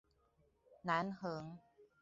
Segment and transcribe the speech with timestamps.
[0.81, 1.59] 南橫